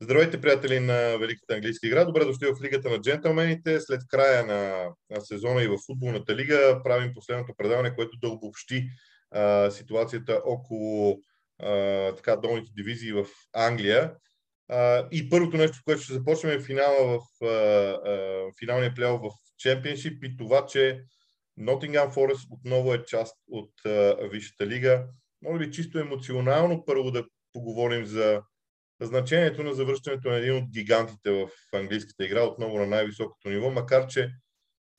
[0.00, 2.04] Здравейте, приятели на Великата английска игра.
[2.04, 3.80] Добре дошли в Лигата на джентълмените.
[3.80, 8.88] След края на сезона и в футболната лига правим последното предаване, което да обобщи
[9.30, 11.20] а, ситуацията около
[11.58, 14.14] а, така, долните дивизии в Англия.
[14.68, 19.30] А, и първото нещо, което ще започнем е финала в а, а, финалния плейоф в
[19.58, 21.02] Чемпионшип и това, че
[21.60, 25.06] Nottingham Forest отново е част от а, Висшата лига.
[25.42, 28.42] Може би чисто емоционално първо да поговорим за
[29.00, 34.06] значението на завръщането на един от гигантите в английската игра, отново на най-високото ниво, макар
[34.06, 34.32] че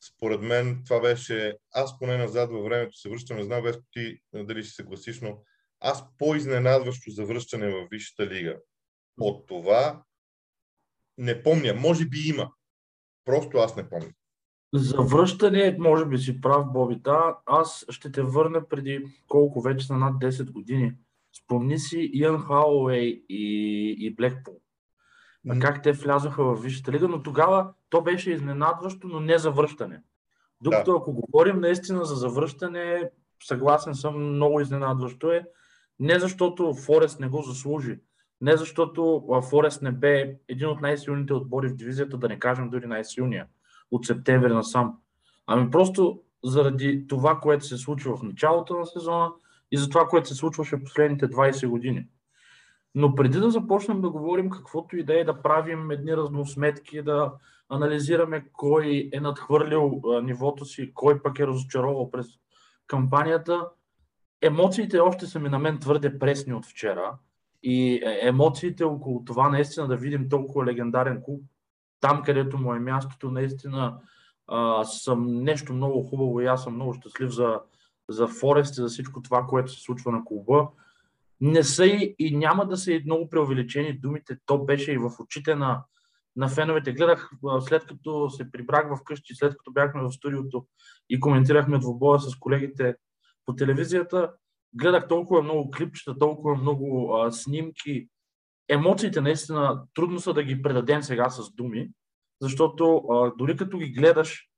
[0.07, 4.19] според мен това беше, аз поне назад във времето се връщам, не знам Веско ти
[4.33, 5.41] дали ще се гласиш, но
[5.79, 8.57] аз по-изненадващо завръщане в Висшата лига
[9.19, 10.03] от това
[11.17, 11.73] не помня.
[11.73, 12.51] Може би има.
[13.25, 14.09] Просто аз не помня.
[14.73, 16.95] Завръщане, може би си прав, Боби.
[16.95, 20.93] Да, аз ще те върна преди колко вече на над 10 години.
[21.33, 24.61] Спомни си Иан Хауей и, и Блекпул.
[25.47, 25.61] Mm-hmm.
[25.61, 30.01] Как те влязоха в Висшата лига, но тогава то беше изненадващо, но не завръщане.
[30.61, 30.97] Докато да.
[30.97, 33.09] ако говорим наистина за завръщане,
[33.43, 35.45] съгласен съм, много изненадващо е.
[35.99, 37.99] Не защото Форест не го заслужи,
[38.41, 42.87] не защото Форест не бе един от най-силните отбори в дивизията, да не кажем дори
[42.87, 43.47] най-силния
[43.91, 44.97] от септември насам.
[45.47, 49.31] Ами просто заради това, което се случва в началото на сезона,
[49.71, 52.07] и за това, което се случваше последните 20 години.
[52.95, 57.33] Но преди да започнем да говорим каквото и да е да правим едни разносметки, да
[57.69, 62.27] анализираме кой е надхвърлил нивото си, кой пък е разочаровал през
[62.87, 63.67] кампанията,
[64.41, 67.17] емоциите още са ми на мен твърде пресни от вчера.
[67.63, 71.43] И е, емоциите около това наистина да видим толкова легендарен клуб,
[72.01, 73.97] там където му е мястото, наистина
[74.47, 77.59] а, съм нещо много хубаво и аз съм много щастлив за,
[78.09, 80.67] за Форест и за всичко това, което се случва на клуба.
[81.41, 84.37] Не са и, и няма да са и много преувеличени думите.
[84.45, 85.83] То беше и в очите на,
[86.35, 86.93] на феновете.
[86.93, 90.65] Гледах след като се прибрах в къщи, след като бяхме в студиото
[91.09, 92.95] и коментирахме двобоя с колегите
[93.45, 94.31] по телевизията,
[94.73, 98.09] гледах толкова много клипчета, толкова много а, снимки.
[98.69, 101.89] Емоциите наистина трудно са да ги предадем сега с думи,
[102.41, 104.49] защото а, дори като ги гледаш,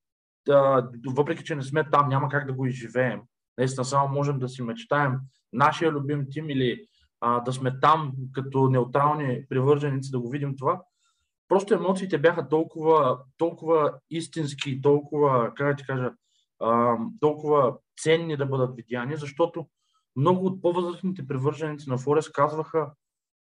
[0.49, 3.21] а, въпреки че не сме там, няма как да го изживеем.
[3.57, 5.13] Наистина само можем да си мечтаем
[5.53, 6.85] нашия любим тим или
[7.21, 10.81] а, да сме там като неутрални привърженици да го видим това.
[11.47, 16.11] Просто емоциите бяха толкова, толкова истински, толкова, как да ти кажа,
[16.59, 19.67] а, толкова ценни да бъдат видяни, защото
[20.15, 22.91] много от по-възрастните привърженици на Форест казваха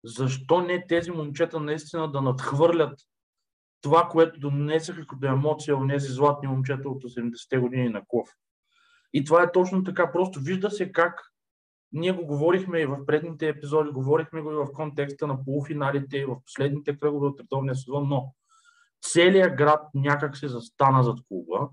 [0.04, 3.00] защо не тези момчета наистина да надхвърлят
[3.82, 8.30] това, което донесаха като емоция от тези златни момчета от 80-те години на Клов.
[9.14, 10.12] И това е точно така.
[10.12, 11.22] Просто вижда се как
[11.94, 16.26] ние го говорихме и в предните епизоди, говорихме го и в контекста на полуфиналите и
[16.26, 18.34] в последните кръгове от редовния сезон, но
[19.02, 21.70] целият град някак се застана зад клуба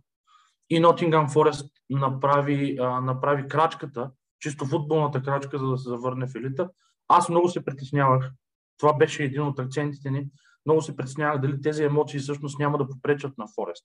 [0.70, 4.10] и Нотингам Форест направи, а, направи крачката,
[4.40, 6.70] чисто футболната крачка, за да се завърне в елита.
[7.08, 8.30] Аз много се притеснявах.
[8.78, 10.26] Това беше един от акцентите ни.
[10.66, 13.84] Много се притеснявах дали тези емоции всъщност няма да попречат на Форест.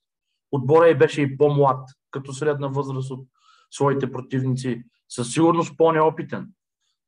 [0.52, 3.28] Отбора и беше и по-млад, като средна възраст от
[3.74, 6.48] своите противници, със сигурност по-неопитен.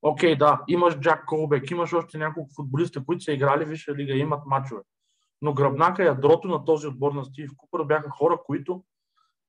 [0.02, 4.14] Окей, okay, да, имаш Джак Колбек, имаш още няколко футболиста, които са играли Висша лига,
[4.14, 4.80] имат мачове.
[5.42, 8.84] Но гръбнака и ядрото на този отбор на Стив Купър бяха хора, които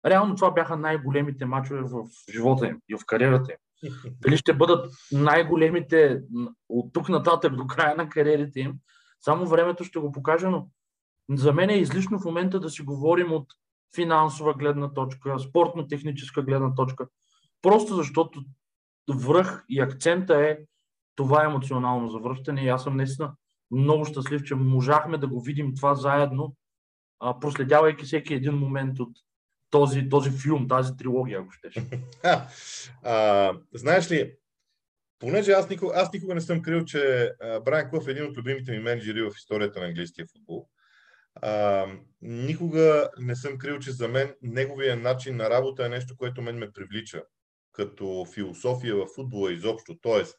[0.06, 3.92] реално това бяха най-големите мачове в живота им и в кариерата им.
[4.22, 6.22] Дали ще бъдат най-големите
[6.70, 8.74] от тук нататък до края на кариерите им,
[9.22, 10.68] само времето ще го покаже, но
[11.30, 13.48] за мен е излишно в момента да си говорим от
[13.96, 17.08] финансова гледна точка, спортно-техническа гледна точка.
[17.62, 18.44] Просто защото
[19.10, 20.58] връх и акцента е
[21.16, 23.34] това емоционално завръщане и аз съм наистина
[23.72, 26.56] много щастлив, че можахме да го видим това заедно,
[27.42, 29.18] проследявайки всеки един момент от
[29.70, 31.76] този, този филм, тази трилогия, ако щеш.
[33.04, 34.36] а, знаеш ли,
[35.20, 37.32] понеже аз никога, аз никога не съм крил, че
[37.66, 40.68] Брайан Клъв е един от любимите ми менеджери в историята на английския футбол,
[41.42, 41.88] а,
[42.22, 46.58] никога не съм крил, че за мен неговия начин на работа е нещо, което мен
[46.58, 47.24] ме привлича
[47.72, 49.98] като философия в футбола изобщо.
[50.02, 50.36] Тоест,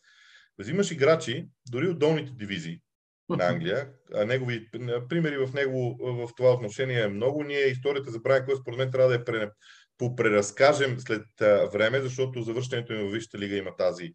[0.59, 2.81] взимаш играчи, дори от долните дивизии
[3.29, 4.71] на Англия, а негови
[5.09, 7.45] примери в него в това отношение е много.
[7.45, 9.51] Ние историята за Брайан Клъс, според мен, трябва да я пре,
[9.99, 11.27] попреразкажем след
[11.73, 14.15] време, защото завършването им в Висшата лига има тази,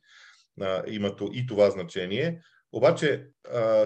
[0.88, 2.41] има и това значение.
[2.71, 3.27] Обаче,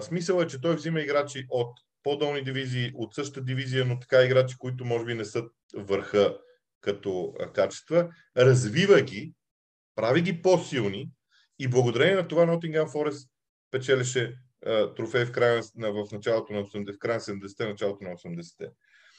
[0.00, 4.56] смисъл е, че той взима играчи от по-долни дивизии, от същата дивизия, но така играчи,
[4.58, 5.44] които може би не са
[5.76, 6.38] върха
[6.80, 9.32] като качества, развива ги,
[9.94, 11.10] прави ги по-силни
[11.58, 13.28] и благодарение на това Nottingham Forest
[13.70, 14.38] печелеше
[14.96, 18.70] трофей в, края, в началото на 80, в края на 70-те, началото на 80-те.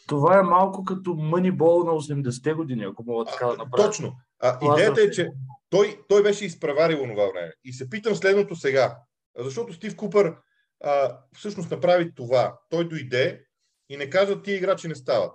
[0.08, 3.86] Това е малко като Moneyball на 80-те години, ако мога така да направя.
[3.86, 4.16] Точно.
[4.40, 5.30] А, идеята е, че
[5.70, 7.52] той, той беше изпреварил това време.
[7.64, 8.98] И се питам следното сега.
[9.38, 10.36] Защото Стив Купър
[10.84, 12.60] а, всъщност направи това.
[12.70, 13.46] Той дойде
[13.90, 15.31] и не каза, тия играчи не стават.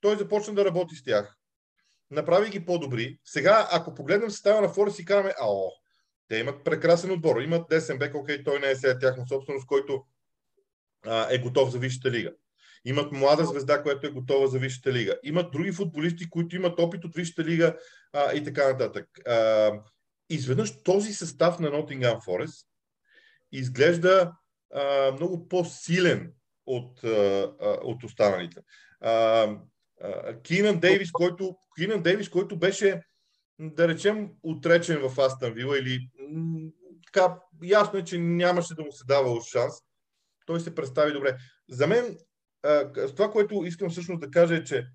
[0.00, 1.36] Той започна да работи с тях.
[2.10, 3.18] Направи ги по-добри.
[3.24, 5.70] Сега, ако погледнем състава на Форест и караме, ао,
[6.28, 7.40] те имат прекрасен отбор.
[7.40, 10.04] Имат десен бек, окей, той не е сега тяхна собственост, който
[11.06, 12.32] а, е готов за Висшата лига.
[12.84, 15.18] Имат млада звезда, която е готова за Висшата лига.
[15.22, 17.76] Имат други футболисти, които имат опит от Висшата лига
[18.12, 19.06] а, и така нататък.
[19.26, 19.72] А,
[20.30, 22.65] изведнъж този състав на Nottingham Forest
[23.58, 24.32] изглежда
[24.74, 26.32] а, много по-силен
[26.66, 28.60] от, а, от останалите.
[30.42, 33.02] Кинан Дейвис, който, Кинан Дейвис, който беше,
[33.58, 36.08] да речем, отречен в Астан Вила или
[37.06, 39.74] така, ясно е, че нямаше да му се дава шанс.
[40.46, 41.36] Той се представи добре.
[41.70, 42.18] За мен,
[43.16, 44.86] това, което искам всъщност да кажа е, че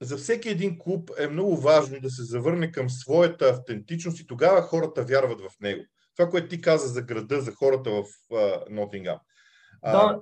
[0.00, 4.62] за всеки един клуб е много важно да се завърне към своята автентичност и тогава
[4.62, 5.84] хората вярват в него.
[6.16, 8.04] Това, което ти каза за града, за хората в
[8.70, 9.18] Нотингам.
[9.84, 10.20] Да,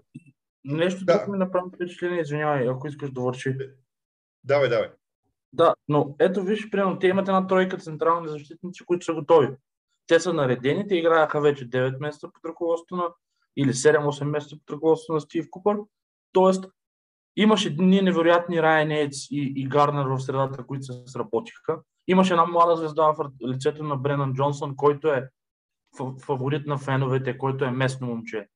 [0.64, 1.26] нещо да.
[1.28, 3.56] ми направи впечатление, извинявай, ако искаш да върши.
[4.44, 4.90] Давай, давай.
[5.52, 9.48] Да, но ето виж, примерно, те имат една тройка централни защитници, които са готови.
[10.06, 13.04] Те са наредени, те играеха вече 9 месеца под ръководството на
[13.56, 15.76] или 7-8 месеца под ръководството на Стив Купър.
[16.32, 16.64] Тоест,
[17.36, 21.80] имаше едни невероятни Райан Ейтс и, и Гарнер в средата, които се сработиха.
[22.08, 25.28] Имаше една млада звезда в лицето на Бренан Джонсон, който е
[26.26, 28.48] фаворит на феновете, който е местно момче.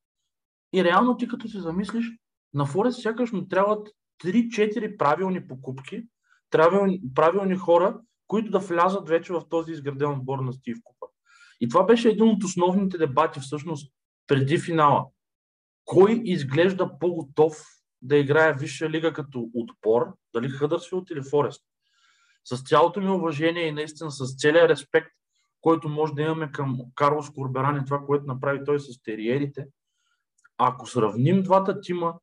[0.72, 2.12] И реално ти като се замислиш,
[2.54, 3.88] на Форест сякаш му трябват
[4.24, 6.02] 3-4 правилни покупки,
[6.50, 11.06] правилни, правилни хора, които да влязат вече в този изграден отбор на Стив Купа.
[11.60, 13.92] И това беше един от основните дебати всъщност
[14.26, 15.06] преди финала.
[15.84, 17.62] Кой изглежда по-готов
[18.02, 21.62] да играе Висша лига като отбор, дали Хъдърсфилд или Форест?
[22.44, 25.10] С цялото ми уважение и наистина с целия респект,
[25.66, 29.66] който може да имаме към Карлос Корберан и това, което направи той с териерите,
[30.58, 32.14] ако сравним двата тима,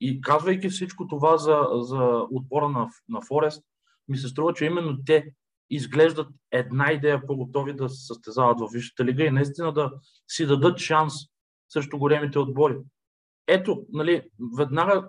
[0.00, 3.64] и казвайки всичко това за, за отбора на, на Форест,
[4.08, 5.32] ми се струва, че именно те
[5.70, 9.92] изглеждат една идея по-готови да се състезават в Висшата лига и наистина да
[10.28, 11.14] си дадат шанс
[11.68, 12.78] срещу големите отбори.
[13.46, 14.22] Ето, нали,
[14.58, 15.08] веднага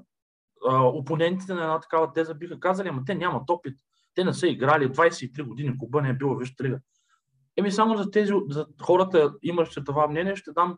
[0.69, 3.77] а, опонентите на една такава теза биха казали, ама те нямат опит.
[4.15, 6.79] Те не са играли 23 години, Куба не е била Висшата лига.
[7.62, 10.78] Еми само за тези, за хората, имащи това мнение, ще дам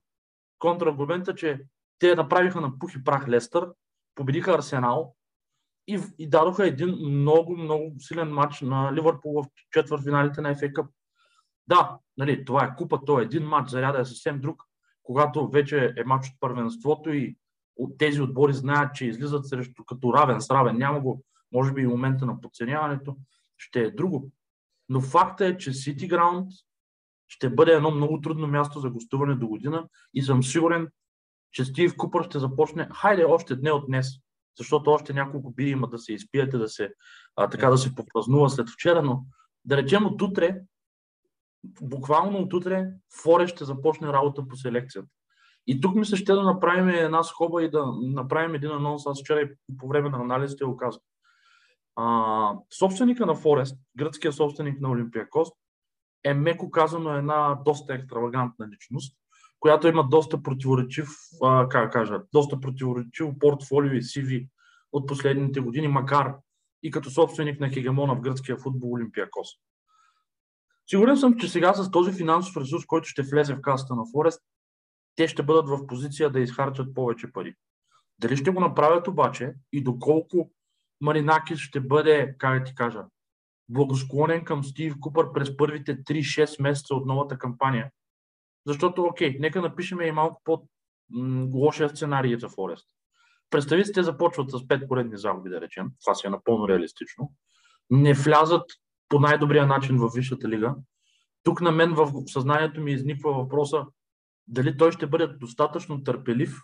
[0.60, 1.62] контраргумента, че
[2.00, 3.70] те направиха на пух и прах Лестър,
[4.16, 5.16] победиха Арсенал
[5.88, 10.88] и, и дадоха един много, много силен матч на Ливърпул в четвъртфиналите на FA Cup.
[11.68, 14.64] Да, нали, това е купа, то е един матч, заряда е съвсем друг,
[15.04, 17.38] когато вече е матч от първенството и
[17.76, 20.78] от тези отбори знаят, че излизат срещу като равен с равен.
[20.78, 23.18] Няма го, може би и момента на подценяването,
[23.58, 24.32] ще е друго.
[24.90, 26.48] Но факта е, че City Ground
[27.28, 30.88] ще бъде едно много трудно място за гостуване до година и съм сигурен,
[31.52, 34.08] че Стив Купър ще започне, хайде още дне от днес,
[34.58, 36.94] защото още няколко бири има да се изпиете, да се,
[37.36, 39.26] а, така да се попразнува след вчера, но
[39.66, 40.62] да речем от утре,
[41.82, 42.88] буквално от утре,
[43.24, 45.10] Форе ще започне работа по селекцията.
[45.68, 49.06] И тук ми се ще да направим една скоба и да направим един анонс.
[49.06, 51.02] Аз вчера и по време на анализите го казах.
[51.96, 55.50] А, собственика на Форест, гръцкия собственик на Олимпиакос,
[56.24, 59.18] е меко казано една доста екстравагантна личност
[59.64, 61.10] която има доста противоречив,
[61.44, 64.50] а, как кажа, доста противоречив портфолио и CV
[64.92, 66.36] от последните години, макар
[66.84, 69.48] и като собственик на хегемона в гръцкия футбол Олимпиакос.
[70.90, 74.42] Сигурен съм, че сега с този финансов ресурс, който ще влезе в касата на Форест,
[75.16, 77.56] те ще бъдат в позиция да изхарчат повече пари.
[78.20, 80.52] Дали ще го направят обаче и доколко
[81.02, 83.04] Маринакис ще бъде, как ти кажа,
[83.70, 87.92] благосклонен към Стив Купър през първите 3-6 месеца от новата кампания–
[88.66, 92.88] защото, окей, нека напишем и малко по-лошия сценарий за Форест.
[93.50, 95.88] Представи те започват с 5 поредни загуби, да речем.
[96.02, 97.32] Това си е напълно реалистично.
[97.90, 98.72] Не влязат
[99.10, 100.76] по най-добрия начин в Висшата лига.
[101.44, 103.86] Тук на мен в съзнанието ми изниква въпроса
[104.48, 106.58] дали той ще бъде достатъчно търпелив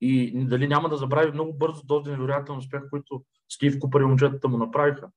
[0.00, 4.48] и дали няма да забрави много бързо този невероятен успех, който Стив Купър и момчетата
[4.48, 5.08] му направиха.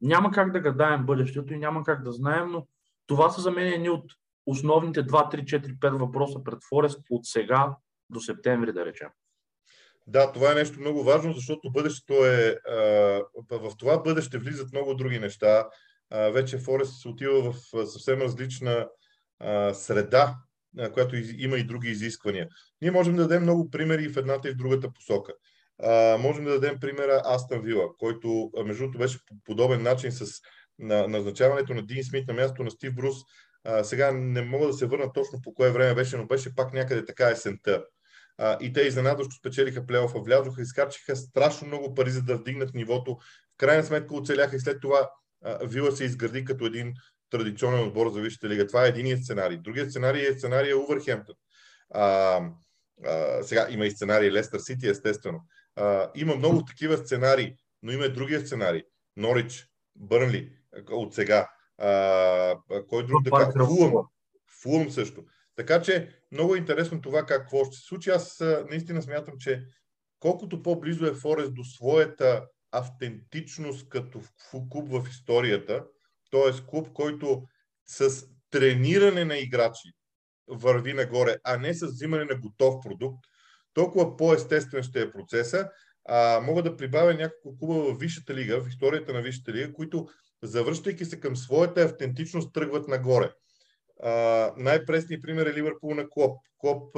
[0.00, 2.66] Няма как да гадаем бъдещето и няма как да знаем, но
[3.06, 4.12] това са за мен едни от
[4.46, 7.76] основните 2, 3, 4, 5 въпроса пред Форест от сега
[8.10, 9.08] до септември, да речем.
[10.06, 12.58] Да, това е нещо много важно, защото бъдещето е.
[13.50, 15.68] В това бъдеще влизат много други неща.
[16.10, 17.54] Вече Форест се отива в
[17.86, 18.88] съвсем различна
[19.72, 20.34] среда
[20.92, 22.48] която има и други изисквания.
[22.82, 25.32] Ние можем да дадем много примери в едната и в другата посока.
[25.82, 30.26] А, можем да дадем примера Астън Вила, който между другото беше по подобен начин с
[30.78, 33.16] на назначаването на Дин Смит на място на Стив Брус.
[33.64, 36.72] А, сега не мога да се върна точно по кое време беше, но беше пак
[36.72, 37.84] някъде така есента.
[38.38, 43.16] А, и те изненадващо спечелиха плейофа, влязоха, изкарчиха страшно много пари, за да вдигнат нивото.
[43.54, 45.10] В крайна сметка оцеляха и след това
[45.44, 46.92] а, Вила се изгради като един
[47.30, 48.66] традиционен отбор за Висшата лига.
[48.66, 49.58] Това е единият сценарий.
[49.58, 51.34] Другият сценарий е сценария Увърхемптън.
[51.94, 52.40] А,
[53.04, 55.40] а, сега има и сценарий Лестър Сити, естествено.
[55.76, 58.82] А, има много такива сценарии, но има и другия сценарий.
[59.16, 59.66] Норич,
[59.96, 60.52] Бърнли,
[60.90, 61.48] от сега.
[61.78, 62.56] А,
[62.88, 63.52] кой друг да кажа?
[63.66, 64.06] Фулъм.
[64.62, 65.24] Фулъм също.
[65.56, 68.10] Така че много е интересно това какво ще се случи.
[68.10, 68.40] Аз
[68.70, 69.64] наистина смятам, че
[70.20, 74.20] колкото по-близо е Форест до своята автентичност като
[74.70, 75.84] клуб в историята,
[76.30, 76.66] т.е.
[76.66, 77.42] клуб, който
[77.86, 79.88] с трениране на играчи
[80.48, 83.24] върви нагоре, а не с взимане на готов продукт,
[83.76, 85.70] толкова по-естествен ще е процеса.
[86.08, 90.08] А, мога да прибавя няколко клуба в Висшата лига, в историята на Висшата лига, които,
[90.42, 93.30] завръщайки се към своята автентичност, тръгват нагоре.
[94.02, 96.38] А, най-пресният пример е Ливърпул на Клоп.
[96.58, 96.96] Клоп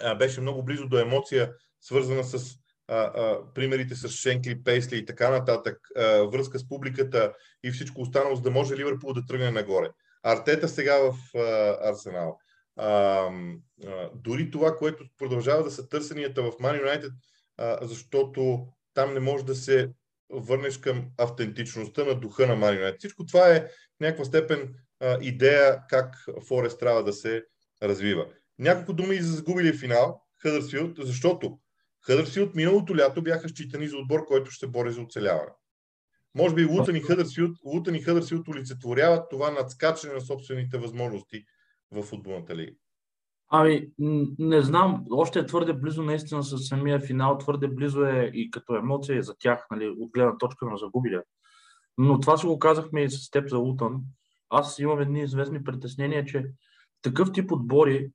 [0.00, 2.54] а, беше много близо до емоция, свързана с
[2.88, 6.02] а, а, примерите с Шенкли, Пейсли и така нататък, а,
[6.32, 7.32] връзка с публиката
[7.64, 9.90] и всичко останало, за да може Ливърпул да тръгне нагоре.
[10.22, 12.38] Артета сега в а, Арсенал.
[12.78, 13.30] А,
[14.14, 17.10] дори това, което продължава да са търсенията в Man United,
[17.56, 19.92] а, защото там не може да се
[20.30, 22.98] върнеш към автентичността на духа на Man United.
[22.98, 23.60] Всичко това е
[23.96, 26.14] в някаква степен а, идея как
[26.48, 27.44] Форест трябва да се
[27.82, 28.26] развива.
[28.58, 31.58] Няколко думи и за загубили финал Хъдърсфилд, защото
[32.06, 35.50] Хъдърсфилд миналото лято бяха считани за отбор, който ще бори за оцеляване.
[36.34, 41.44] Може би Лутън и Хъдърсфилд, Лутън и Хъдърсфилд олицетворяват това надскачане на собствените възможности
[41.92, 42.72] в футболната лига.
[43.50, 43.88] Ами,
[44.38, 48.76] не знам, още е твърде близо наистина с самия финал, твърде близо е и като
[48.76, 51.22] емоция за тях, нали, от гледна точка на загубилия.
[51.98, 54.02] Но това си го казахме и с теб за Лутън.
[54.50, 56.50] Аз имам едни известни притеснения, че
[57.02, 58.10] такъв тип отбори,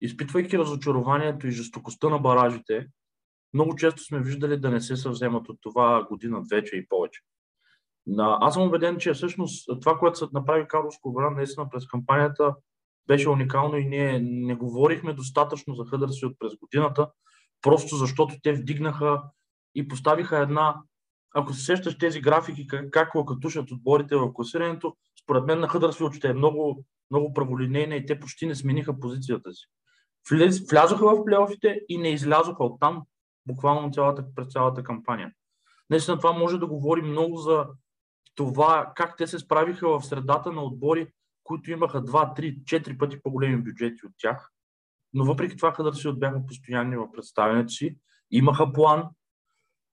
[0.00, 2.88] изпитвайки разочарованието и жестокостта на баражите,
[3.54, 7.20] много често сме виждали да не се съвземат от това година, вече и повече.
[8.18, 12.54] Аз съм убеден, че всъщност това, което се направи Карлос Кобран наистина през кампанията,
[13.06, 17.10] беше уникално и ние не говорихме достатъчно за Хъдърсфилд през годината,
[17.62, 19.22] просто защото те вдигнаха
[19.74, 20.76] и поставиха една,
[21.34, 26.14] ако се сещаш тези графики, как, как лакатушат отборите в класирането, според мен на Хъдърсфилд
[26.14, 29.66] ще е много, много праволинейна и те почти не смениха позицията си.
[30.30, 33.02] Влез, влязоха в плейофите и не излязоха оттам
[33.46, 35.32] буквално цялата, през цялата кампания.
[35.90, 37.66] Наистина това може да говори много за
[38.34, 41.06] това как те се справиха в средата на отбори,
[41.44, 44.50] които имаха 2, 3, 4 пъти по-големи бюджети от тях.
[45.12, 47.96] Но въпреки това Хъдърсфилд бяха постоянни в представянето си.
[48.30, 49.08] Имаха план.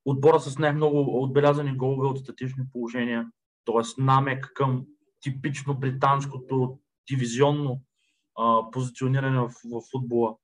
[0.05, 3.31] Отбора с най-много отбелязани голове от статични положения,
[3.65, 4.01] т.е.
[4.01, 4.85] намек към
[5.21, 6.79] типично британското
[7.09, 7.81] дивизионно
[8.39, 10.35] а, позициониране в, в футбола.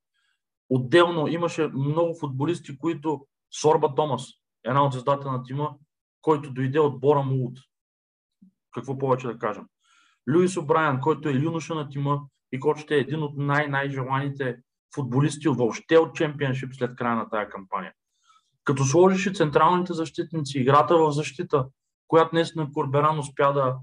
[0.70, 4.28] Отделно имаше много футболисти, които Сорба Томас,
[4.64, 5.76] една от звездата на тима,
[6.22, 7.60] който дойде от Бора Мулут.
[8.72, 9.66] Какво повече да кажем?
[10.30, 14.58] Люис О'Брайан, който е юноша на тима и който ще е един от най-най-желаните
[14.96, 17.94] футболисти въобще от чемпионшип след края на тази кампания.
[18.64, 21.66] Като сложиш и централните защитници, играта в защита,
[22.08, 23.76] която наистина Корберан успя да,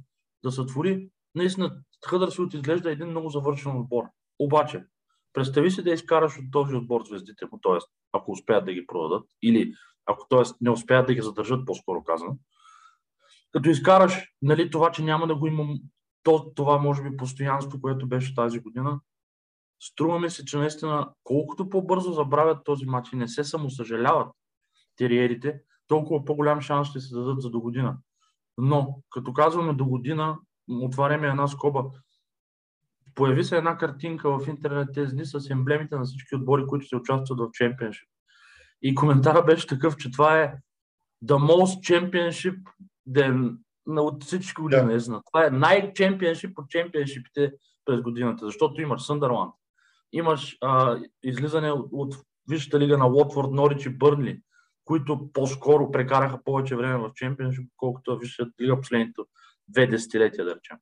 [0.44, 4.04] да сътвори, наистина Хъдърсфилд изглежда един много завършен отбор.
[4.38, 4.84] Обаче,
[5.32, 7.78] представи си да изкараш от този отбор звездите му, т.е.
[8.12, 9.72] ако успеят да ги продадат, или
[10.06, 10.42] ако т.е.
[10.60, 12.38] не успеят да ги задържат, по-скоро казано,
[13.52, 15.78] като изкараш нали, това, че няма да го имам
[16.24, 19.00] то, това може би постоянство, което беше тази година,
[19.80, 24.28] струва ми се, че наистина колкото по-бързо забравят този матч и не се самосъжаляват
[24.96, 27.96] териерите, толкова по-голям шанс ще се дадат за до година.
[28.58, 30.38] Но, като казваме до година,
[30.68, 31.84] отваряме една скоба.
[33.14, 36.96] Появи се една картинка в интернет тези дни с емблемите на всички отбори, които се
[36.96, 38.08] участват в чемпионшип.
[38.82, 40.54] И коментара беше такъв, че това е
[41.24, 42.58] the most championship
[43.08, 44.98] then от всички години.
[44.98, 45.22] Да.
[45.32, 47.52] Това е най-чемпионшип от чемпионшипите
[47.84, 49.54] през годината, защото имаш Съндърланд,
[50.12, 52.14] имаш а, излизане от, от
[52.50, 54.40] Висшата лига на Уотфорд, Норич и Бърнли,
[54.84, 59.22] които по-скоро прекараха повече време в чемпионшип, колкото в Висшата лига последните
[59.68, 60.76] две десетилетия, да речем.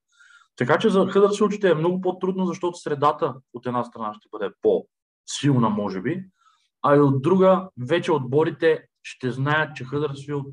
[0.57, 5.71] Така че за Хъдърсфилд е много по-трудно, защото средата от една страна ще бъде по-силна,
[5.71, 6.25] може би,
[6.83, 10.47] а и от друга вече отборите ще знаят, че Хъдърсфилд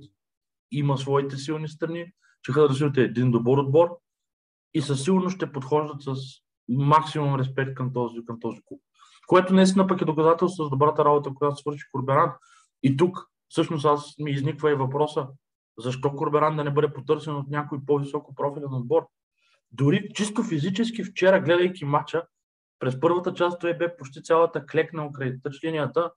[0.71, 3.99] има своите силни страни, че Хъдърсфилд е един добър отбор
[4.73, 6.15] и със сигурност ще подхождат с
[6.69, 8.81] максимум респект към този, към този клуб.
[9.27, 12.31] Което наистина пък е доказателство за добрата работа, която свърши Корберан.
[12.83, 15.27] И тук всъщност аз ми изниква и въпроса,
[15.77, 19.07] защо Корберан да не бъде потърсен от някой по-високо профилен отбор.
[19.71, 22.23] Дори чисто физически вчера, гледайки матча,
[22.79, 26.11] през първата част той бе почти цялата клекнал край тъч линията,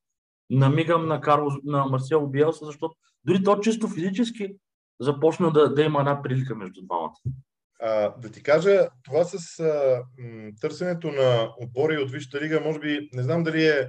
[0.50, 4.56] намигам на, Карло, на Марсел Биелса, защото дори то чисто физически
[5.00, 7.14] започна да, да има една прилика между двамата.
[7.80, 12.78] А, да ти кажа, това с а, м, търсенето на отбори от Висшата лига, може
[12.78, 13.88] би, не знам дали е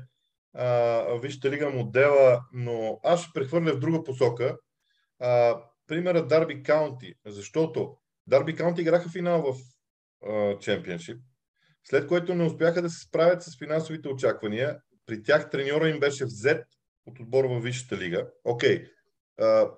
[0.53, 4.57] а, Висшата лига модела, но аз ще прехвърля в друга посока.
[5.19, 9.55] А, примерът Дарби Каунти, защото Дарби Каунти играха финал в
[10.59, 11.17] Чемпионшип,
[11.83, 14.77] след което не успяха да се справят с финансовите очаквания.
[15.05, 16.65] При тях треньора им беше взет
[17.05, 18.27] от отбор във Висшата лига.
[18.43, 18.89] Окей, okay.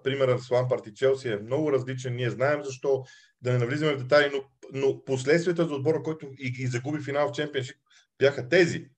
[0.03, 2.15] Примерът с Лампарт и Челси е много различен.
[2.15, 3.03] Ние знаем защо,
[3.41, 4.41] да не навлизаме в детайли, но,
[4.81, 7.77] но последствията за отбора, който и, и загуби финал в Чемпионшип,
[8.19, 8.89] бяха тези.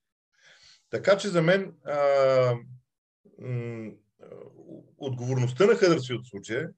[0.90, 1.98] Така че за мен а,
[3.42, 3.92] м-
[4.98, 6.70] отговорността на Хъдърсфилд в случая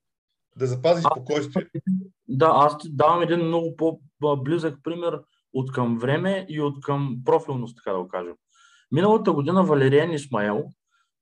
[0.56, 1.66] да запази спокойствие.
[2.28, 3.76] Да, аз ти давам един много
[4.20, 5.22] по-близък пример
[5.54, 8.34] от към време и от към профилност, така да го кажем.
[8.92, 10.66] Миналата година Валериен Исмаел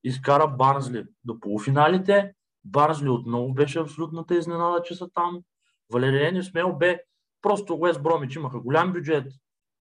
[0.04, 2.34] изкара Барнсли до полуфиналите.
[2.70, 5.42] Барнсли отново беше абсолютната изненада, че са там.
[5.92, 7.00] Валериен Исмаел бе
[7.42, 8.36] просто Уест Бромич.
[8.36, 9.32] Имаха голям бюджет,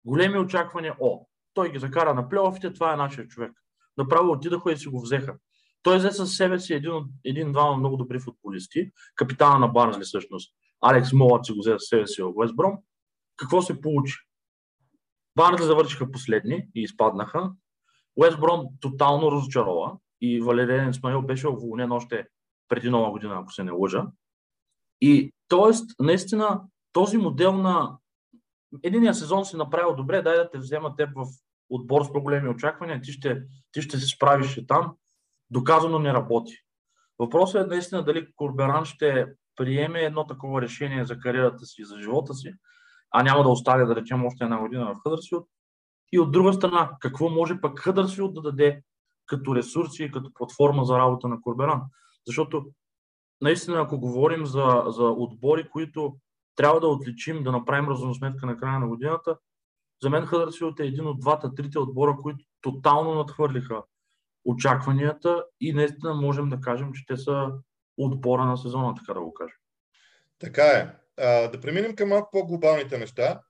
[0.06, 0.96] големи очаквания.
[1.02, 3.52] О, той ги закара на плейофите, това е нашия човек.
[3.98, 5.36] Направо отидаха и си го взеха.
[5.84, 6.92] Той взе със себе си един,
[7.26, 10.54] един-двама много добри футболисти, капитана на Барнсли всъщност.
[10.82, 12.78] Алекс Молът си го взе със себе си в Уестбром.
[13.38, 14.16] Какво се получи?
[15.36, 17.52] Барнсли завършиха последни и изпаднаха.
[18.16, 22.28] Уестбром тотално разочарова и Валериен Исмаил беше уволнен още
[22.70, 24.06] преди нова година, ако се не лъжа.
[25.02, 26.04] И т.е.
[26.04, 26.62] наистина
[26.94, 27.98] този модел на
[28.84, 31.26] единия сезон си направил добре, дай да те взема теб в
[31.70, 34.96] отбор с по-големи очаквания, ти ще, ти ще се справиш там
[35.50, 36.54] доказано не работи.
[37.20, 42.34] Въпросът е наистина дали Корберан ще приеме едно такова решение за кариерата си, за живота
[42.34, 42.54] си,
[43.12, 45.48] а няма да оставя, да речем, още една година в Хъдърсфилд.
[46.12, 48.82] И от друга страна, какво може пък Хъдърсфилд да даде
[49.26, 51.82] като ресурси и като платформа за работа на Корберан?
[52.28, 52.66] Защото
[53.42, 56.16] наистина, ако говорим за, за отбори, които
[56.56, 59.38] трябва да отличим, да направим разносметка на края на годината,
[60.04, 63.84] за мен Хъдърсфилд е един от двата, трите отбора, които тотално надхвърлиха
[64.46, 67.52] очакванията и наистина можем да кажем, че те са
[67.98, 69.58] отбора на сезона, така да го кажем.
[70.40, 70.96] Така е.
[71.18, 73.42] А, да преминем към малко по-глобалните неща.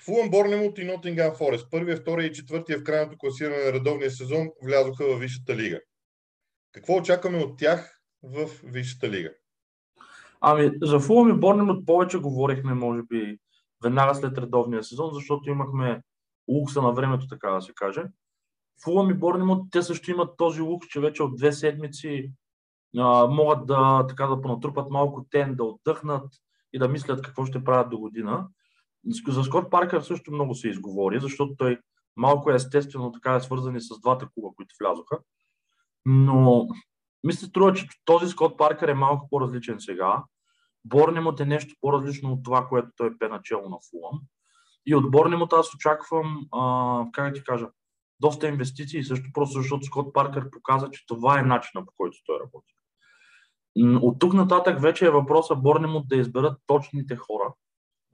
[0.00, 4.50] Фулъм Борнемут и Нотингам Форест, първия, втория и четвъртия в крайното класиране на редовния сезон,
[4.62, 5.80] влязоха в Висшата лига.
[6.72, 9.30] Какво очакваме от тях в Висшата лига?
[10.40, 13.38] Ами, за Фулъм и Борнемут повече говорихме, може би,
[13.82, 16.02] веднага след редовния сезон, защото имахме
[16.48, 18.04] лукса на времето, така да се каже.
[18.84, 22.32] Фулъм и Борнемут, те също имат този лук, че вече от две седмици
[22.98, 26.32] а, могат да, така, да понатрупат малко тен, да отдъхнат
[26.72, 28.48] и да мислят какво ще правят до година.
[29.28, 31.78] За Скот Паркър също много се изговори, защото той
[32.16, 35.18] малко е естествено така е свързан и с двата клуба, които влязоха.
[36.06, 36.66] Но
[37.24, 40.24] ми се струва, че този Скот Паркър е малко по-различен сега.
[40.84, 44.20] Борнемот е нещо по-различно от това, което той бе начало на Фулъм.
[44.86, 47.66] И от Борнемот аз очаквам, а, как да ти кажа,
[48.20, 52.40] доста инвестиции, също просто защото Скот Паркър показа, че това е начинът по който той
[52.40, 52.74] работи.
[54.02, 57.54] От тук нататък вече е въпроса Борнемут да изберат точните хора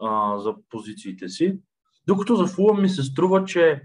[0.03, 1.59] а, за позициите си.
[2.07, 3.83] Докато за Фулъм ми се струва, че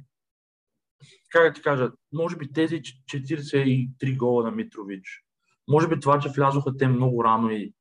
[1.29, 5.23] как да ти кажа, може би тези 43 гола на Митрович,
[5.67, 7.73] може би това, че влязоха те много рано и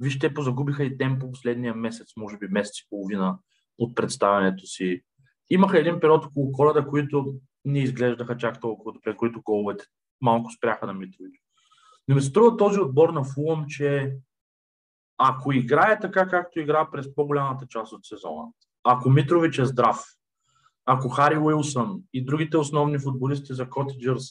[0.00, 3.38] вижте, позагубиха и темпо последния месец, може би месец и половина
[3.78, 5.02] от представянето си.
[5.50, 9.84] Имаха един период около коледа, които не изглеждаха чак толкова добре, които головете
[10.20, 11.34] малко спряха на Митрович.
[12.08, 14.16] Но ми се струва този отбор на Фулъм, че
[15.18, 18.42] ако играе така, както игра през по-голямата част от сезона,
[18.84, 20.04] ако Митрович е здрав,
[20.90, 24.24] ако Хари Уилсън и другите основни футболисти за Котиджърс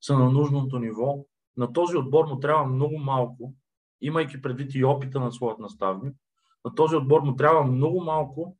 [0.00, 1.24] са на нужното ниво,
[1.56, 3.54] на този отбор му трябва много малко,
[4.00, 6.16] имайки предвид и опита на своят наставник,
[6.64, 8.56] на този отбор му трябва много малко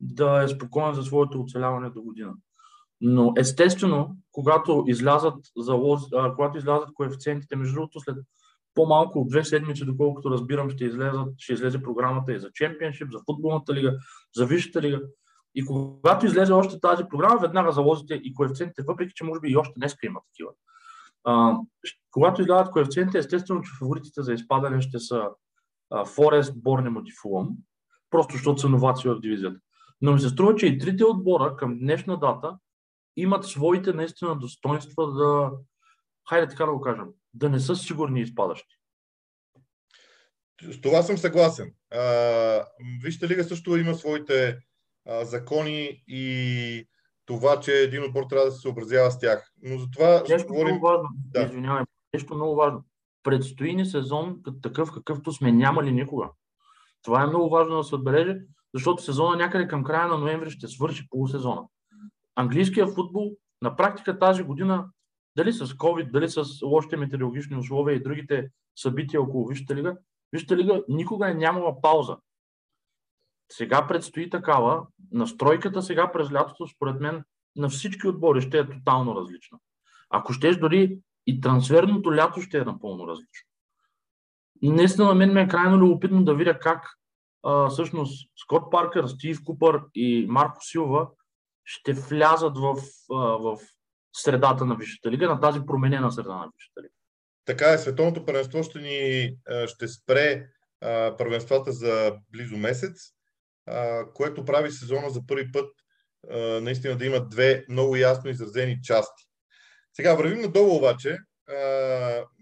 [0.00, 2.34] да е спокоен за своето оцеляване до година.
[3.00, 8.16] Но естествено, когато излязат, залоз, а, когато излязат коефициентите, между другото, след
[8.74, 13.18] по-малко от две седмици, доколкото разбирам, ще, излезат, ще излезе програмата и за Чемпионшип, за
[13.26, 13.98] футболната лига,
[14.36, 15.00] за Висшата лига.
[15.54, 19.56] И когато излезе още тази програма, веднага залозите и коефициентите, въпреки че може би и
[19.56, 20.50] още днес има такива.
[21.24, 21.56] А,
[22.10, 25.28] когато излязат коефициентите, естествено, че фаворитите за изпадане ще са
[26.06, 27.48] Форест, Борнемот и Фулъм,
[28.10, 29.60] просто защото са новации в дивизията.
[30.00, 32.58] Но ми се струва, че и трите отбора към днешна дата
[33.16, 35.50] имат своите наистина достоинства да,
[36.28, 38.76] хайде така да го кажем, да не са сигурни изпадащи.
[40.62, 41.74] С това съм съгласен.
[41.92, 42.66] А,
[43.02, 44.58] Вижте лига също има своите
[45.10, 46.88] а, закони и
[47.26, 49.52] това, че един отбор трябва да се съобразява с тях.
[49.62, 50.74] Но за това ще говорим...
[50.74, 51.08] Много важно.
[51.14, 51.42] Да.
[51.42, 52.84] Извинявай, нещо много важно.
[53.22, 56.28] Предстои ни сезон такъв, какъвто сме нямали никога.
[57.02, 58.38] Това е много важно да се отбележи,
[58.74, 61.62] защото сезона някъде към края на ноември ще свърши полусезона.
[62.36, 63.30] Английския футбол
[63.62, 64.86] на практика тази година,
[65.36, 69.96] дали с COVID, дали с лошите метеорологични условия и другите събития около Висшата лига,
[70.32, 72.16] Висшата лига никога е нямала пауза.
[73.52, 74.86] Сега предстои такава.
[75.12, 77.24] Настройката сега през лятото, според мен,
[77.56, 79.58] на всички отбори ще е тотално различна.
[80.10, 83.48] Ако щеш, дори и трансферното лято ще е напълно различно.
[84.62, 86.96] Наистина на мен ме е крайно любопитно да видя как
[87.42, 91.08] а, всъщност Скот Паркър, Стив Купър и Марко Силва
[91.64, 92.76] ще влязат в,
[93.12, 93.58] а, в
[94.12, 96.94] средата на Висшата лига, на тази променена среда на Висшата лига.
[97.44, 99.36] Така е, световното първенство ще ни
[99.66, 100.46] ще спре
[101.18, 103.12] първенствата за близо месец,
[104.14, 105.70] което прави сезона за първи път
[106.62, 109.24] наистина да има две много ясно изразени части.
[109.92, 111.18] Сега вървим надолу обаче,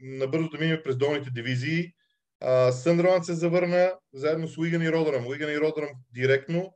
[0.03, 1.93] набързо да минем през долните дивизии.
[2.71, 5.27] Съндерланд се завърна заедно с Уиган и Родъръм.
[5.27, 6.75] Уиган и Родъръм директно.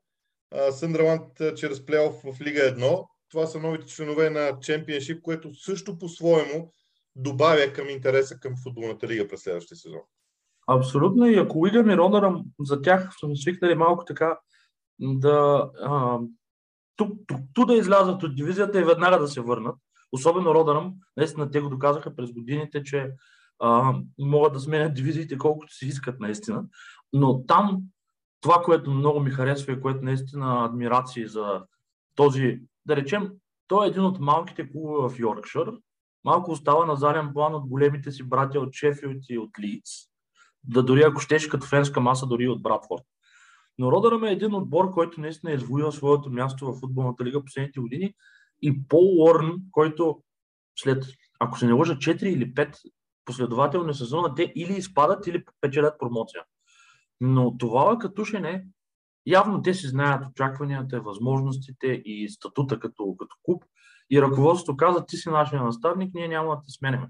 [0.70, 3.04] Съндерланд чрез плейоф в Лига 1.
[3.30, 6.72] Това са новите членове на Чемпионшип, което също по-своему
[7.16, 10.00] добавя към интереса към футболната лига през следващия сезон.
[10.76, 14.38] Абсолютно и ако Уиган и Родъръм, за тях сме свикнали малко така
[15.00, 15.68] да
[16.96, 19.76] тук, тук, тук да излязат от дивизията и веднага да се върнат.
[20.12, 23.10] Особено Родъръм, наистина те го доказаха през годините, че
[23.58, 26.64] а, могат да сменят дивизиите колкото си искат наистина.
[27.12, 27.82] Но там
[28.40, 31.62] това, което много ми харесва и което наистина адмирации за
[32.14, 33.30] този, да речем,
[33.68, 35.72] той е един от малките клубове в Йоркшир.
[36.24, 40.11] Малко остава на заден план от големите си братя от Шефилд и от Лидс.
[40.64, 43.02] Да дори ако щеше като фенска маса, дори от Братфорд.
[43.78, 47.80] Но Родъръм е един отбор, който наистина е извоювал своето място в футболната лига последните
[47.80, 48.14] години
[48.62, 50.22] и Пол Уорн, който
[50.78, 51.04] след,
[51.40, 52.76] ако се не лъжа, 4 или 5
[53.24, 56.42] последователни сезона, те или изпадат, или печелят промоция.
[57.20, 58.66] Но това катушене,
[59.26, 63.64] явно те си знаят очакванията, възможностите и статута като, като клуб.
[64.10, 67.08] И ръководството каза, ти си нашия наставник, ние няма да те сменяме.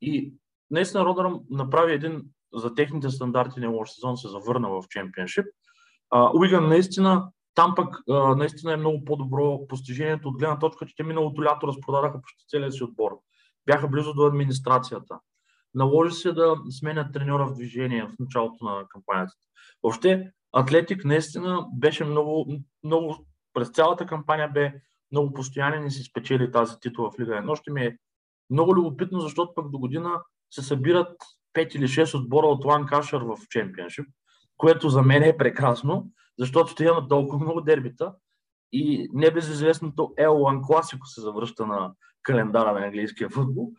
[0.00, 0.34] И
[0.70, 2.22] наистина Родъръм направи един
[2.54, 5.44] за техните стандарти не лош сезон, се завърна в чемпионшип.
[6.34, 11.02] Уиган наистина, там пък а, наистина е много по-добро постижението от гледна точка, че те
[11.02, 13.18] миналото лято разпродадаха почти целия си отбор.
[13.66, 15.18] Бяха близо до администрацията.
[15.74, 19.34] Наложи се да сменят треньора в движение в началото на кампанията.
[19.82, 22.46] Въобще, Атлетик наистина беше много,
[22.84, 24.74] много през цялата кампания бе
[25.12, 27.60] много постоянен и си спечели тази титла в Лига 1.
[27.60, 27.98] Ще ми е
[28.50, 31.16] много любопитно, защото пък до година се събират
[31.58, 34.06] 5 или 6 отбора от Ланкашър в чемпионшип,
[34.56, 38.14] което за мен е прекрасно, защото ще имаме толкова много дербита
[38.72, 41.92] и небезизвестното L1 класико се завръща на
[42.22, 43.72] календара на английския футбол.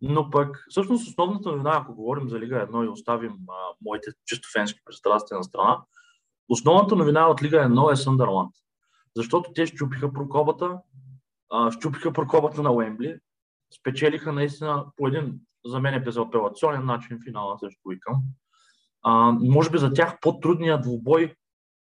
[0.00, 3.52] Но пък, всъщност, основната новина, ако говорим за Лига 1 и оставим а,
[3.84, 5.80] моите чисто фенски пристрастия на страна,
[6.48, 8.52] основната новина от Лига 1 е Съндърланд.
[9.16, 10.78] Защото те щупиха прокобата,
[11.50, 13.18] а, щупиха прокобата на Уембли,
[13.80, 18.22] спечелиха наистина по един, за мен е безапелационен начин финала срещу Уикъм.
[19.02, 21.34] А, може би за тях по-трудният двубой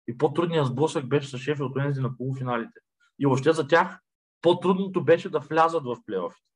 [0.09, 2.81] и по-трудният сблъсък беше с Шефилд Уензи на полуфиналите.
[3.19, 4.01] И още за тях
[4.43, 6.47] по-трудното беше да влязат в плейофите.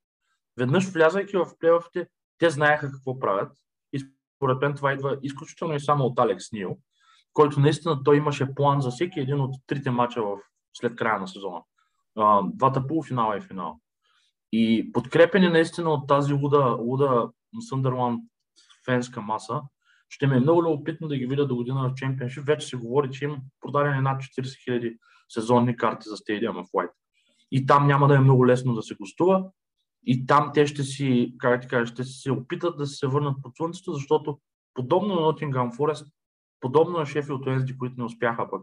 [0.57, 2.07] Веднъж влязайки в плейофите,
[2.37, 3.51] те знаеха какво правят.
[3.93, 3.99] И
[4.37, 6.77] според мен това идва изключително и само от Алекс Нил,
[7.33, 10.37] който наистина той имаше план за всеки един от трите мача в,
[10.73, 11.61] след края на сезона.
[12.17, 13.79] А, двата полуфинала и финал.
[14.57, 17.29] И подкрепени наистина от тази луда, луда
[17.69, 18.21] Съндърланд
[18.85, 19.61] фенска маса,
[20.09, 22.45] ще ми е много любопитно да ги видя до година в чемпионшип.
[22.45, 24.97] Вече се говори, че им продадени над 40 000
[25.29, 26.89] сезонни карти за стадиума в Уайт.
[27.51, 29.45] И там няма да е много лесно да се гостува.
[30.05, 33.55] И там те ще си, как ти кажа, ще се опитат да се върнат под
[33.55, 34.39] слънцето, защото
[34.73, 36.07] подобно на Нотингам Форест,
[36.59, 38.61] подобно на Шефилд Уенсди, които не успяха пък.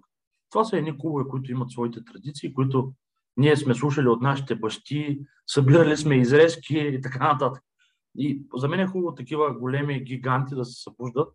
[0.50, 2.92] Това са едни клубове, които имат своите традиции, които
[3.36, 7.62] ние сме слушали от нашите бащи, събирали сме изрезки и така нататък.
[8.18, 11.34] И за мен е хубаво такива големи гиганти да се събуждат.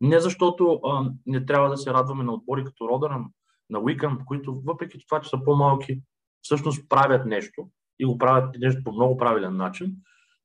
[0.00, 3.30] Не защото а, не трябва да се радваме на отбори като Родъръм,
[3.70, 6.00] на Уикън, които въпреки това, че са по-малки,
[6.42, 9.96] всъщност правят нещо и го правят нещо по много правилен начин,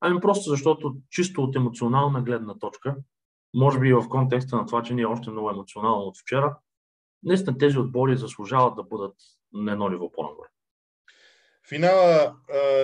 [0.02, 2.96] ами просто защото чисто от емоционална гледна точка,
[3.56, 6.58] може би и в контекста на това, че ние още много емоционално от вчера,
[7.24, 9.16] наистина тези отбори заслужават да бъдат
[9.54, 10.48] на едно ниво по-нагоре.
[11.70, 12.36] Финала,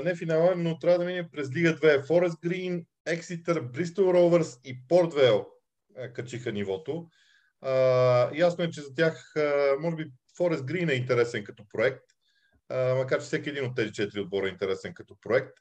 [0.03, 2.07] не финала, но трябва да мине през Лига 2.
[2.07, 5.45] Форест Грин, Екситър, Бристол Ровърс и Портвейл
[6.13, 7.07] качиха нивото.
[8.33, 9.33] ясно е, че за тях,
[9.79, 12.03] може би, Форест Грин е интересен като проект,
[12.69, 15.53] макар че всеки един от тези четири отбора е интересен като проект.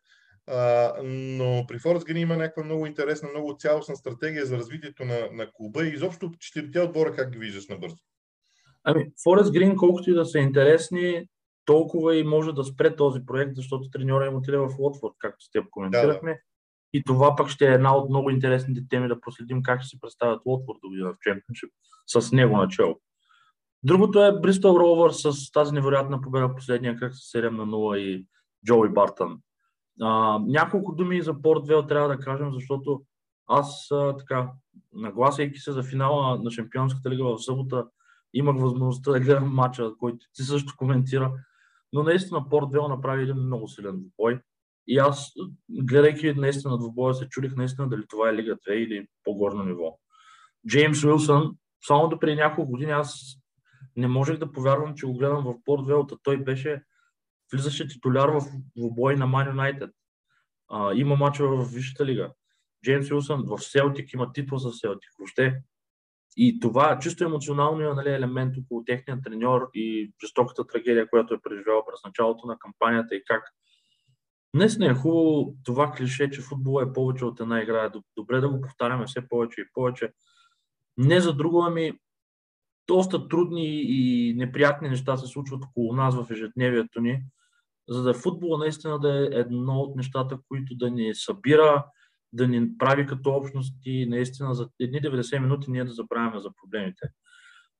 [1.04, 5.52] но при Форест Грин има някаква много интересна, много цялостна стратегия за развитието на, на
[5.52, 7.96] клуба и изобщо четирите отбора как ги виждаш набързо?
[8.84, 11.28] Ами, Форест Грин, колкото и да са интересни,
[11.64, 15.50] толкова и може да спре този проект, защото треньора им отиде в Лотфорд, както с
[15.50, 16.30] теб коментирахме.
[16.30, 16.40] Да, да.
[16.92, 20.00] И това пък ще е една от много интересните теми да проследим как ще се
[20.00, 21.70] представят Лотфорд до година в Чемпионшип
[22.06, 23.00] с него начало.
[23.82, 28.26] Другото е Бристол Ровър с тази невероятна победа последния кръг с 7 на 0 и
[28.66, 29.38] Джоуи Бартън.
[30.00, 33.02] А, няколко думи за Портвел трябва да кажем, защото
[33.46, 34.50] аз а, така,
[34.92, 37.86] нагласяйки се за финала на Шампионската лига в събота,
[38.34, 41.32] имах възможността да гледам матча, който ти също коментира.
[41.94, 44.40] Но наистина Портвел направи един много силен бой.
[44.86, 45.32] И аз,
[45.70, 49.98] гледайки наистина двубоя, се чудих наистина дали това е Лига 2 или по-горно ниво.
[50.68, 53.36] Джеймс Уилсън, само до преди няколко години аз
[53.96, 56.16] не можех да повярвам, че го гледам в Портвелта.
[56.22, 56.82] Той беше,
[57.52, 58.42] влизаше титуляр в
[58.76, 59.90] бой на Ман Юнайтед.
[60.94, 62.32] Има мачове в Висшата лига.
[62.84, 65.10] Джеймс Уилсън в Селтик има титла за Селтик.
[65.18, 65.62] Въобще
[66.36, 71.84] и това чисто емоционално нали, елемент около техния треньор и жестоката трагедия, която е преживял
[71.86, 73.54] през началото на кампанията и как
[74.54, 77.84] Днес не е хубаво това клише, че футбол е повече от една игра.
[77.84, 80.12] Е добре да го повтаряме все повече и повече.
[80.96, 81.92] Не за друго, ами
[82.86, 87.22] доста трудни и неприятни неща се случват около нас в ежедневието ни,
[87.88, 91.86] за да футбол наистина да е едно от нещата, които да ни събира,
[92.34, 96.50] да ни прави като общност и наистина за едни 90 минути ние да забравяме за
[96.62, 97.08] проблемите.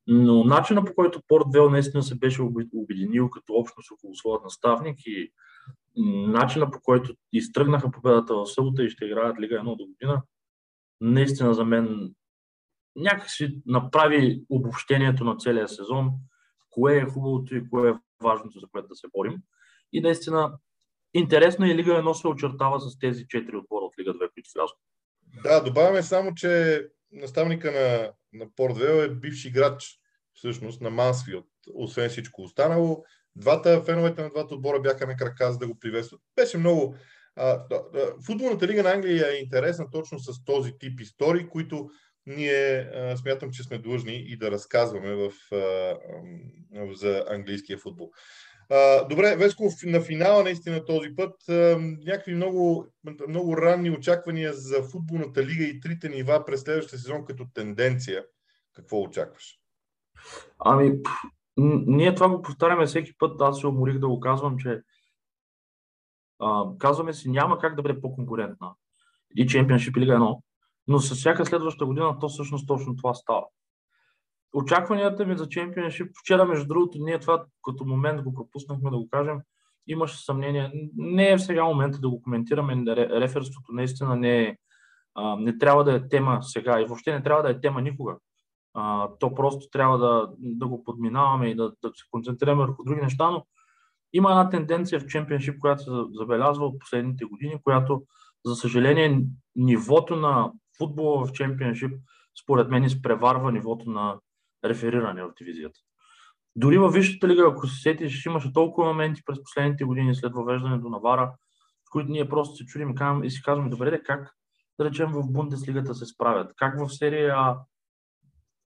[0.07, 2.41] Но начина по който Порт Вел наистина се беше
[2.73, 5.31] обединил като общност около своят наставник и
[6.27, 10.23] начина по който изтръгнаха победата в събота и ще играят Лига 1 до година,
[11.01, 12.13] наистина за мен
[12.95, 16.09] някакси направи обобщението на целия сезон,
[16.69, 19.37] кое е хубавото и кое е важното, за което да се борим.
[19.93, 20.57] И наистина
[21.13, 24.77] интересно и Лига 1 се очертава с тези четири отбора от Лига 2, влязат.
[25.43, 26.81] Да, добавяме само, че
[27.11, 29.99] наставника на, на Портвел е бивши играч
[30.33, 33.03] всъщност на Мансфилд, освен всичко останало.
[33.35, 36.21] Двата феновете на двата отбора бяха на крака за да го приветстват.
[36.35, 36.95] Беше много...
[37.35, 37.65] А,
[38.25, 41.89] футболната лига на Англия е интересна точно с този тип истории, които
[42.25, 45.97] ние а, смятам, че сме длъжни и да разказваме в, а,
[46.93, 48.11] за английския футбол.
[49.09, 51.35] Добре, Веско, на финала наистина този път
[52.05, 52.87] някакви много,
[53.27, 58.25] много ранни очаквания за футболната лига и трите нива през следващия сезон като тенденция.
[58.73, 59.59] Какво очакваш?
[60.59, 60.91] Ами,
[61.87, 63.41] ние това го повтаряме всеки път.
[63.41, 64.81] Аз се уморих да го казвам, че
[66.39, 68.73] а, казваме си, няма как да бъде по-конкурентна.
[69.35, 70.39] И Чемпионшип Лига 1.
[70.87, 73.45] Но с всяка следваща година то всъщност точно това става.
[74.55, 79.09] Очакванията ми за чемпионшип, вчера между другото, ние това като момент го пропуснахме да го
[79.11, 79.39] кажем,
[79.87, 80.71] имаше съмнение.
[80.95, 84.57] Не е сега момента да го коментираме, реферството наистина не е,
[85.15, 88.15] а, не трябва да е тема сега и въобще не трябва да е тема никога.
[88.73, 93.01] А, то просто трябва да, да го подминаваме и да, да се концентрираме върху други
[93.01, 93.45] неща, но
[94.13, 98.03] има една тенденция в чемпионшип, която се забелязва от последните години, която,
[98.45, 101.91] за съжаление, нивото на футбола в чемпионшип,
[102.43, 104.17] според мен, изпреварва нивото на
[104.63, 105.79] рефериране в дивизията.
[106.55, 110.89] Дори във Висшата лига, ако се сетиш, имаше толкова моменти през последните години след въвеждането
[110.89, 111.33] на Вара,
[111.87, 114.35] в които ние просто се чудим и си казваме, добре, как
[114.79, 117.57] да речем в Бундеслигата се справят, как в серия А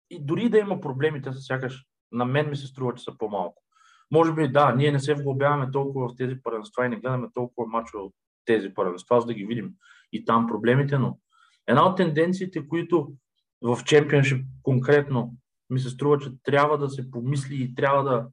[0.10, 3.18] и дори да има проблеми, те са сякаш, на мен ми се струва, че са
[3.18, 3.64] по-малко.
[4.12, 7.68] Може би да, ние не се вглобяваме толкова в тези първенства и не гледаме толкова
[7.68, 8.14] мачове от
[8.46, 9.72] тези първенства, за да ги видим
[10.12, 11.20] и там проблемите, но
[11.68, 13.14] една от тенденциите, които
[13.62, 15.34] в чемпионшип конкретно
[15.70, 18.28] ми се струва, че трябва да се помисли и трябва да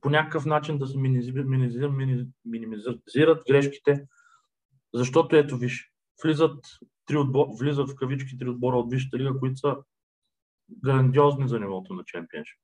[0.00, 0.98] по някакъв начин да се
[2.44, 4.06] минимизират, грешките,
[4.94, 5.92] защото ето виж,
[6.24, 6.64] влизат,
[7.06, 9.76] три отбор, влизат в кавички три отбора от Висшата лига, които са
[10.84, 12.60] грандиозни за нивото на чемпионшип.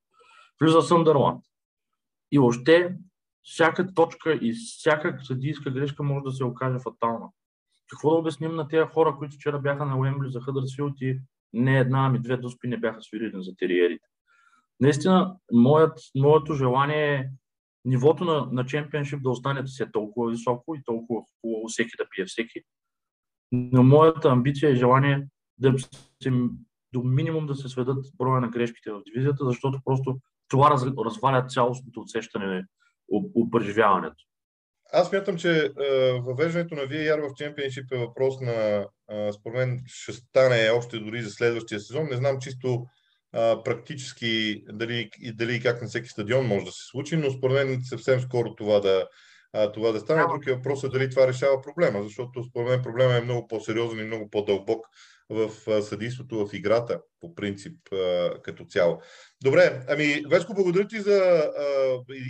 [0.60, 1.44] Влиза Съндърланд.
[2.32, 2.96] И още
[3.42, 7.28] всяка точка и всяка съдийска грешка може да се окаже фатална.
[7.90, 11.20] Какво да обясним на тези хора, които вчера бяха на Уембли за Хъдърсфилд и
[11.54, 14.06] не една, ами две дуспи не бяха свирили за териерите.
[14.80, 17.28] Наистина, моят, моето желание е
[17.84, 22.04] нивото на, на чемпионшип да остане да се толкова високо и толкова хубаво всеки да
[22.10, 22.60] пие всеки.
[23.52, 25.26] Но моята амбиция и желание
[25.58, 25.74] да
[26.22, 26.32] се
[26.92, 31.46] до минимум да се сведат броя на грешките в дивизията, защото просто това раз, разваля
[31.46, 32.66] цялостното усещане,
[33.34, 34.24] упреживяването.
[34.92, 35.70] Аз смятам, че е,
[36.12, 41.22] въвеждането на VAR в Championship е въпрос на, е, според мен, ще стане още дори
[41.22, 42.08] за следващия сезон.
[42.10, 42.86] Не знам чисто
[43.34, 47.54] е, практически дали, дали и как на всеки стадион може да се случи, но според
[47.54, 49.08] мен съвсем скоро това да,
[49.54, 50.22] е, това да стане.
[50.22, 54.04] Друг е въпросът дали това решава проблема, защото според мен проблема е много по-сериозен и
[54.04, 54.86] много по-дълбок
[55.30, 55.50] в
[55.82, 57.78] съдейството в играта, по принцип,
[58.42, 59.00] като цяло.
[59.44, 61.50] Добре, ами Веско, благодаря ти за,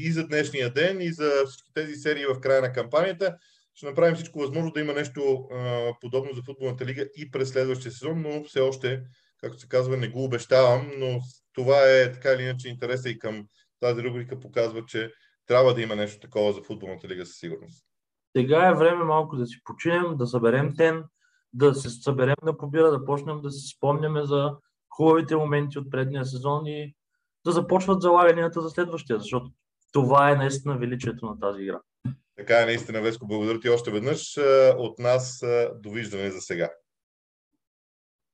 [0.01, 3.37] и за днешния ден, и за всички тези серии в края на кампанията.
[3.75, 5.49] Ще направим всичко възможно да има нещо
[6.01, 9.03] подобно за футболната лига и през следващия сезон, но все още,
[9.41, 11.21] както се казва, не го обещавам, но
[11.53, 13.47] това е така или иначе интереса и към
[13.81, 15.13] тази рубрика показва, че
[15.47, 17.85] трябва да има нещо такова за футболната лига със сигурност.
[18.37, 21.05] Сега е време малко да си починем, да съберем тен,
[21.55, 24.57] да се съберем на побира, да почнем да си спомняме за
[24.91, 26.95] хубавите моменти от предния сезон и
[27.45, 29.51] да започват залаганията за следващия, защото
[29.93, 31.81] това е наистина величието на тази игра.
[32.37, 33.27] Така е, наистина, Веско.
[33.27, 34.39] Благодаря ти още веднъж.
[34.79, 36.71] От нас довиждане за сега.